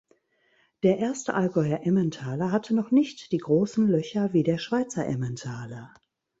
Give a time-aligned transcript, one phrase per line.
[0.81, 5.93] Der erste Allgäuer Emmentaler hatte noch nicht die großen Löcher wie der Schweizer Emmentaler.